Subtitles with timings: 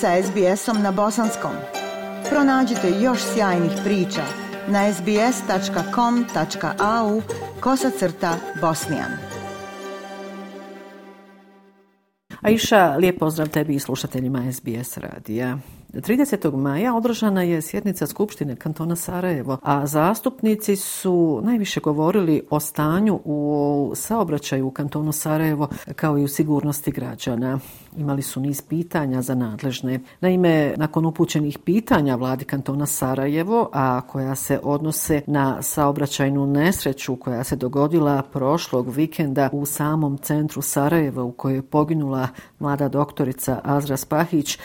[0.00, 1.52] sa SBS-om na bosanskom.
[2.30, 4.22] Pronađite još sjajnih priča
[4.68, 5.22] na sbs.com.au
[7.60, 9.10] kosacrta bosnijan.
[12.40, 15.58] Aisha, lijep pozdrav tebi i slušateljima SBS radija.
[16.00, 16.56] 30.
[16.56, 23.92] maja održana je sjednica Skupštine kantona Sarajevo, a zastupnici su najviše govorili o stanju u
[23.94, 27.58] saobraćaju u kantonu Sarajevo kao i u sigurnosti građana.
[27.96, 30.00] Imali su niz pitanja za nadležne.
[30.20, 37.44] Naime, nakon upućenih pitanja vladi kantona Sarajevo, a koja se odnose na saobraćajnu nesreću koja
[37.44, 42.28] se dogodila prošlog vikenda u samom centru Sarajeva u kojoj je poginula
[42.58, 44.58] mlada doktorica Azra Spahić,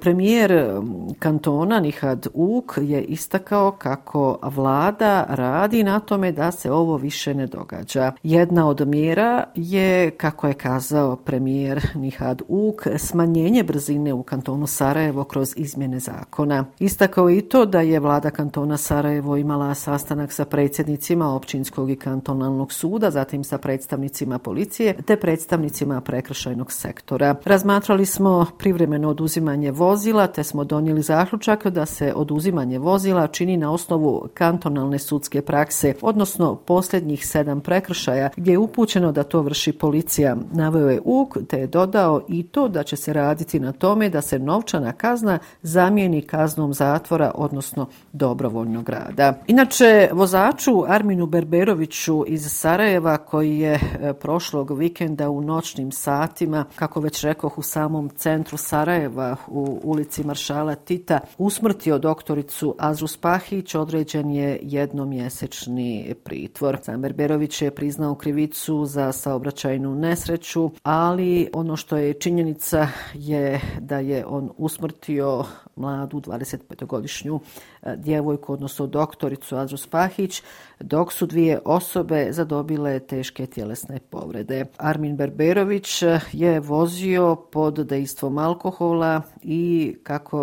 [0.00, 0.75] premijer
[1.18, 7.46] kantona Nihad Uk je istakao kako vlada radi na tome da se ovo više ne
[7.46, 8.12] događa.
[8.22, 15.24] Jedna od mjera je, kako je kazao premijer Nihad Uk, smanjenje brzine u kantonu Sarajevo
[15.24, 16.64] kroz izmjene zakona.
[16.78, 22.72] Istakao i to da je vlada kantona Sarajevo imala sastanak sa predsjednicima općinskog i kantonalnog
[22.72, 27.34] suda, zatim sa predstavnicima policije te predstavnicima prekršajnog sektora.
[27.44, 33.72] Razmatrali smo privremeno oduzimanje vozila te smo donijeli zaključak da se oduzimanje vozila čini na
[33.72, 40.36] osnovu kantonalne sudske prakse, odnosno posljednjih sedam prekršaja gdje je upućeno da to vrši policija.
[40.52, 44.22] Naveo je UK te je dodao i to da će se raditi na tome da
[44.22, 49.34] se novčana kazna zamijeni kaznom zatvora, odnosno dobrovoljnog rada.
[49.46, 57.00] Inače, vozaču Arminu Berberoviću iz Sarajeva koji je e, prošlog vikenda u noćnim satima, kako
[57.00, 64.30] već rekoh u samom centru Sarajeva u ulici Maršala Tita, usmrtio doktoricu Azru Spahić, određen
[64.30, 66.78] je jednomjesečni pritvor.
[66.82, 73.98] Samer Berberović je priznao krivicu za saobraćajnu nesreću, ali ono što je činjenica je da
[73.98, 75.44] je on usmrtio
[75.76, 77.40] mladu 25-godišnju
[77.82, 80.42] e, djevojku, odnosno doktoricu Azru Spahić,
[80.80, 84.64] dok su dvije osobe zadobile teške tjelesne povrede.
[84.76, 86.02] Armin Berberović
[86.32, 90.35] je vozio pod dejstvom alkohola i kako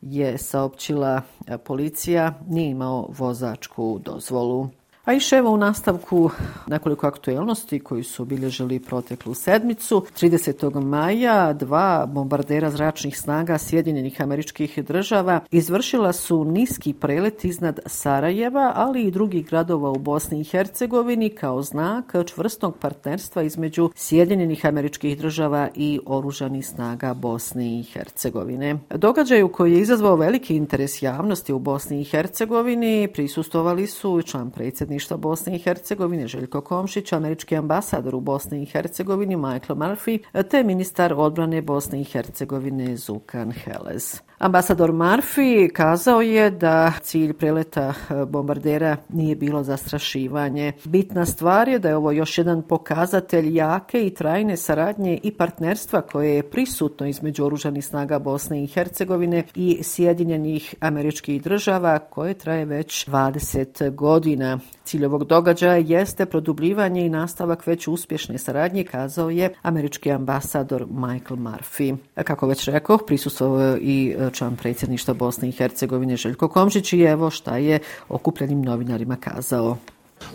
[0.00, 4.68] je saopćila e, policija, nije imao vozačku dozvolu.
[5.04, 6.30] A i evo u nastavku
[6.66, 10.06] nekoliko aktuelnosti koji su obilježili proteklu sedmicu.
[10.20, 10.84] 30.
[10.84, 19.02] maja dva bombardera zračnih snaga Sjedinjenih američkih država izvršila su niski prelet iznad Sarajeva, ali
[19.02, 25.68] i drugih gradova u Bosni i Hercegovini kao znak čvrstog partnerstva između Sjedinjenih američkih država
[25.74, 28.78] i oružanih snaga Bosne i Hercegovine.
[28.90, 34.93] Događaju koji je izazvao veliki interes javnosti u Bosni i Hercegovini prisustovali su član predsjednika
[34.94, 40.18] predsjedništva Bosne i Hercegovine Željko Komšić, američki ambasador u Bosni i Hercegovini Michael Murphy,
[40.50, 44.22] te ministar odbrane Bosne i Hercegovine Zukan Heles.
[44.38, 50.72] Ambasador Murphy kazao je da cilj preleta eh, bombardera nije bilo zastrašivanje.
[50.84, 56.00] Bitna stvar je da je ovo još jedan pokazatelj jake i trajne saradnje i partnerstva
[56.00, 62.64] koje je prisutno između oružanih snaga Bosne i Hercegovine i Sjedinjenih američkih država koje traje
[62.64, 64.58] već 20 godina.
[64.84, 71.40] Cilj ovog događaja jeste produbljivanje i nastavak već uspješne saradnje, kazao je američki ambasador Michael
[71.40, 71.96] Murphy.
[72.24, 77.30] Kako već rekao, prisustvo i eh, član predsjedništva Bosne i Hercegovine Željko Komšić i evo
[77.30, 77.78] šta je
[78.08, 79.76] okupljenim novinarima kazao.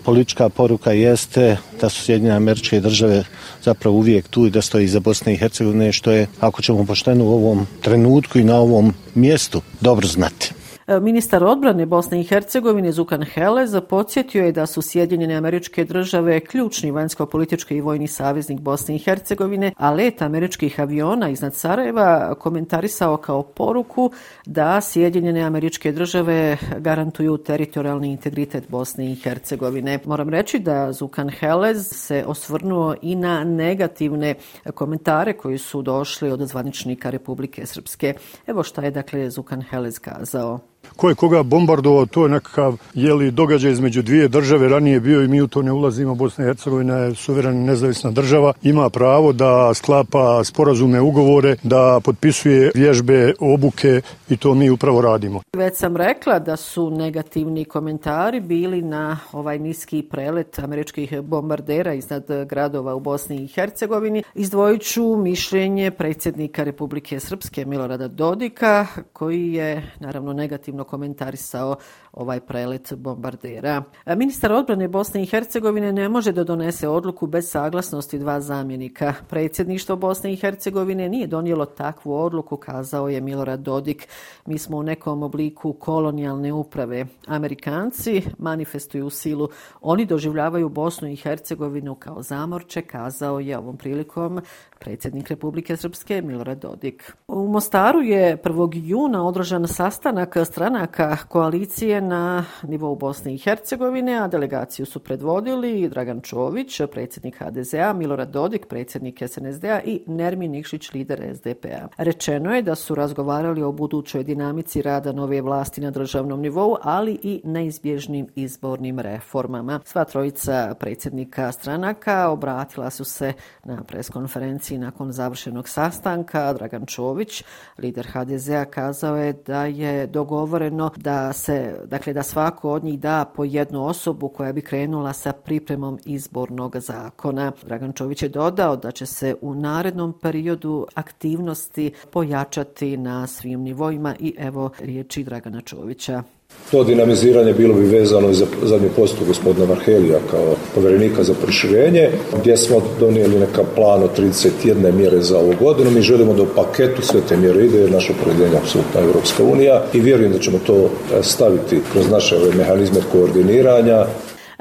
[0.03, 3.23] Politička poruka jeste da su Sjedinjene američke države
[3.63, 7.25] zapravo uvijek tu i da stoji za Bosne i Hercegovine, što je, ako ćemo pošteno
[7.25, 10.58] u ovom trenutku i na ovom mjestu, dobro znati.
[10.89, 16.39] E, ministar odbrane Bosne i Hercegovine Zukan Helez podsjetio je da su Sjedinjene američke države
[16.39, 23.17] ključni vanjsko-politički i vojni saveznik Bosne i Hercegovine, a let američkih aviona iznad Sarajeva komentarisao
[23.17, 24.11] kao poruku
[24.45, 29.99] da Sjedinjene američke države garantuju teritorijalni integritet Bosne i Hercegovine.
[30.05, 34.35] Moram reći da Zukan Helez se osvrnuo i na negativne
[34.73, 38.13] komentare koji su došli od zvaničnika Republike Srpske.
[38.47, 40.59] Evo šta je dakle Zukan Helez kazao
[40.95, 45.27] ko je koga bombardovao, to je nekakav jeli, događaj između dvije države, ranije bio i
[45.27, 49.73] mi u to ne ulazimo, Bosna i Hercegovina je suverena nezavisna država, ima pravo da
[49.73, 55.41] sklapa sporazume, ugovore, da potpisuje vježbe, obuke i to mi upravo radimo.
[55.53, 62.25] Već sam rekla da su negativni komentari bili na ovaj niski prelet američkih bombardera iznad
[62.49, 64.23] gradova u Bosni i Hercegovini.
[64.35, 71.77] Izdvojiću mišljenje predsjednika Republike Srpske Milorada Dodika, koji je naravno negativno negativno komentarisao
[72.11, 73.83] ovaj prelet bombardera.
[74.05, 79.13] E, ministar odbrane Bosne i Hercegovine ne može da donese odluku bez saglasnosti dva zamjenika.
[79.29, 84.07] Predsjedništvo Bosne i Hercegovine nije donijelo takvu odluku, kazao je Milorad Dodik.
[84.45, 87.05] Mi smo u nekom obliku kolonijalne uprave.
[87.27, 89.49] Amerikanci manifestuju silu.
[89.81, 94.41] Oni doživljavaju Bosnu i Hercegovinu kao zamorče, kazao je ovom prilikom
[94.79, 97.13] predsjednik Republike Srpske Milorad Dodik.
[97.27, 98.69] U Mostaru je 1.
[98.73, 106.21] juna održan sastanak stranaka koalicije na nivou Bosne i Hercegovine, a delegaciju su predvodili Dragan
[106.21, 111.87] Čović, predsjednik HDZ-a, Milorad Dodik, predsjednik SNSD-a i Nermin Nikšić, lider SDP-a.
[111.97, 117.19] Rečeno je da su razgovarali o budućoj dinamici rada nove vlasti na državnom nivou, ali
[117.23, 119.79] i neizbježnim izbornim reformama.
[119.85, 126.53] Sva trojica predsjednika stranaka obratila su se na preskonferenciji nakon završenog sastanka.
[126.53, 127.43] Dragan Čović,
[127.77, 133.25] lider HDZ-a, kazao je da je dogovoreno da se, dakle, da svako od njih da
[133.35, 137.51] po jednu osobu koja bi krenula sa pripremom izbornog zakona.
[137.65, 144.15] Dragan Čović je dodao da će se u narednom periodu aktivnosti pojačati na svim nivoima
[144.19, 146.23] i evo riječi Dragana Čovića.
[146.71, 152.09] To dinamiziranje bilo bi vezano za zadnji postup gospodina Varhelija kao povjerenika za proširenje,
[152.39, 155.91] gdje smo donijeli neka plan od 31 mjere za ovu godinu.
[155.91, 159.83] Mi želimo da u paketu sve te mjere ide, jer naše opredjeljenje apsolutna Evropska unija
[159.93, 164.05] i vjerujem da ćemo to e, staviti kroz naše mehanizme koordiniranja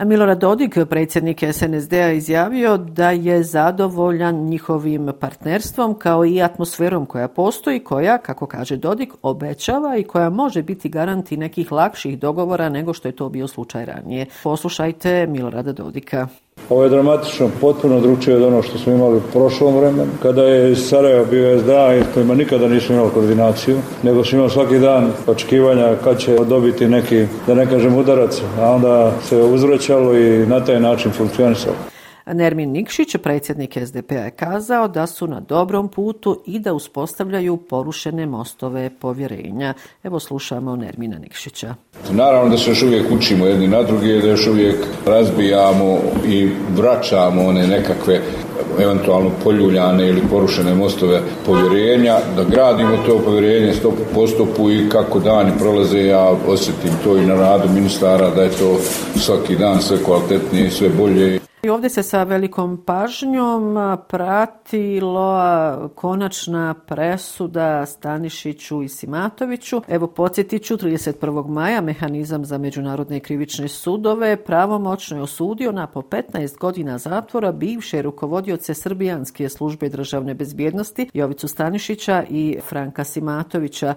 [0.05, 7.81] Milorad Dodik, predsjednik SNSD-a, izjavio da je zadovoljan njihovim partnerstvom kao i atmosferom koja postoji,
[7.81, 13.09] koja, kako kaže Dodik, obećava i koja može biti garanti nekih lakših dogovora nego što
[13.09, 14.27] je to bio slučaj ranije.
[14.43, 16.29] Poslušajte Milorada Dodika.
[16.71, 20.77] Ovo je dramatično, potpuno drugčije od ono što smo imali u prošlom vremenu, kada je
[20.77, 25.97] Sarajevo bio SDA i kojima nikada nismo imali koordinaciju, nego smo imali svaki dan očekivanja
[26.05, 30.81] kad će dobiti neki, da ne kažem udarac, a onda se uzvraćalo i na taj
[30.81, 31.98] način funkcionisalo.
[32.33, 38.27] Nermin Nikšić, predsjednik SDP-a, je kazao da su na dobrom putu i da uspostavljaju porušene
[38.27, 39.75] mostove povjerenja.
[40.03, 41.75] Evo slušamo Nermina Nikšića.
[42.11, 44.77] Naravno da se još uvijek učimo jedni na drugi, da još uvijek
[45.07, 48.21] razbijamo i vraćamo one nekakve
[48.81, 55.21] eventualno poljuljane ili porušene mostove povjerenja, da gradimo to povjerenje stopu po stopu i kako
[55.21, 58.79] dani prolaze, ja osjetim to i na radu ministara, da je to
[59.17, 61.48] svaki dan sve kvalitetnije i sve bolje.
[61.69, 63.77] I ovdje se sa velikom pažnjom
[64.09, 65.41] pratilo
[65.95, 69.83] konačna presuda Stanišiću i Simatoviću.
[69.89, 71.49] Evo podsjetiću, 31.
[71.49, 78.03] maja mehanizam za međunarodne krivične sudove pravomoćno je osudio na po 15 godina zatvora bivše
[78.03, 83.95] rukovodioce Srbijanske službe državne bezbjednosti Jovicu Stanišića i Franka Simatovića,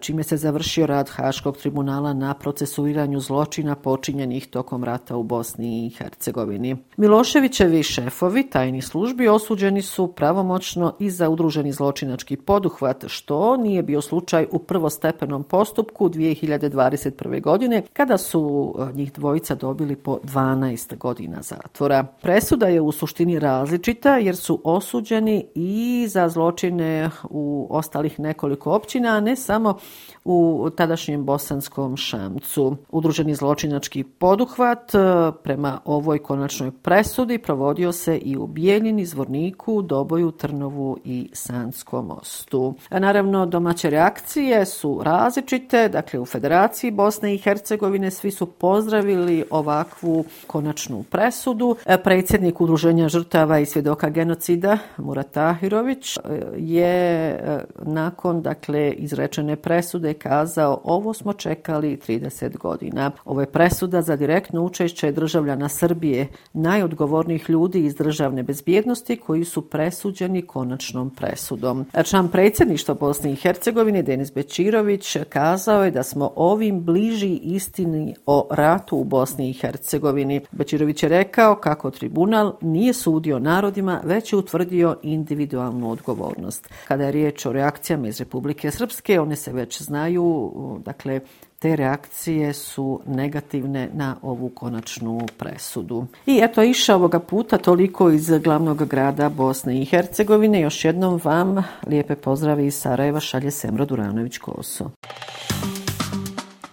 [0.00, 5.90] čime se završio rad Haškog tribunala na procesuiranju zločina počinjenih tokom rata u Bosni i
[5.90, 6.76] Hercegovini.
[7.04, 14.00] Miloševićevi šefovi tajni službi osuđeni su pravomoćno i za udruženi zločinački poduhvat, što nije bio
[14.00, 17.42] slučaj u prvostepenom postupku 2021.
[17.42, 22.06] godine, kada su e, njih dvojica dobili po 12 godina zatvora.
[22.22, 29.08] Presuda je u suštini različita jer su osuđeni i za zločine u ostalih nekoliko općina,
[29.08, 29.78] a ne samo
[30.24, 32.76] u tadašnjem bosanskom šamcu.
[32.90, 34.98] Udruženi zločinački poduhvat e,
[35.42, 42.74] prema ovoj konačnoj presudi provodio se i u Bijeljini, Zvorniku, Doboju, Trnovu i Sanskom mostu.
[42.88, 45.88] A naravno, domaće reakcije su različite.
[45.88, 51.76] Dakle, u Federaciji Bosne i Hercegovine svi su pozdravili ovakvu konačnu presudu.
[51.86, 56.20] E, predsjednik Udruženja žrtava i svjedoka genocida, Murat Tahirović, e,
[56.56, 57.38] je
[57.82, 63.10] nakon dakle, izrečene presude kazao ovo smo čekali 30 godina.
[63.24, 69.44] Ovo je presuda za direktno učešće državljana Srbije, na najodgovornijih ljudi iz državne bezbjednosti koji
[69.44, 71.86] su presuđeni konačnom presudom.
[72.04, 78.48] Član predsjedništva Bosne i Hercegovine Denis Bečirović kazao je da smo ovim bliži istini o
[78.50, 80.40] ratu u Bosni i Hercegovini.
[80.52, 86.68] Bečirović je rekao kako tribunal nije sudio narodima, već je utvrdio individualnu odgovornost.
[86.88, 91.20] Kada je riječ o reakcijama iz Republike Srpske, one se već znaju znaju, dakle,
[91.64, 96.06] te reakcije su negativne na ovu konačnu presudu.
[96.26, 100.60] I eto, iša ovoga puta toliko iz glavnog grada Bosne i Hercegovine.
[100.60, 104.90] Još jednom vam lijepe pozdrave iz Sarajeva šalje Semra Duranović Koso.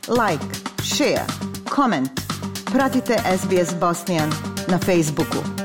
[0.07, 0.45] Like,
[0.83, 1.25] share,
[1.75, 2.11] comment.
[2.71, 4.29] Pratite SBS Bosnian
[4.67, 5.60] na Facebooku.